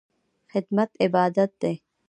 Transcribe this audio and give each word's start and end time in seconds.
خدمت 0.53 0.89
عبادت 1.03 1.49
دی 1.61 1.75